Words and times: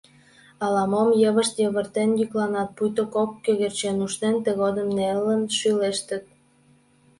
Ала-мом 0.63 1.09
йывышт 1.21 1.55
йывыртен 1.63 2.09
йӱкланат, 2.19 2.69
пуйто 2.77 3.03
кок 3.13 3.31
кӧгӧрчен 3.45 3.97
ушнен, 4.05 4.35
тыгодым 4.45 4.89
нелын 4.97 5.41
шӱлештыт... 5.57 6.25